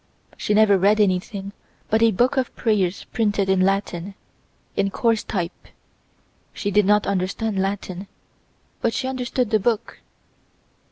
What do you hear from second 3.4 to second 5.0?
in Latin, in